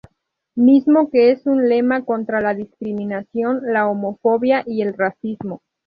Mismo 0.55 1.11
que 1.11 1.29
es 1.29 1.45
un 1.45 1.69
lema 1.69 2.03
contra 2.05 2.41
la 2.41 2.55
discriminación, 2.55 3.61
la 3.71 3.87
homofobia 3.87 4.63
y 4.65 4.81
el 4.81 4.95
racismo. 4.95 5.61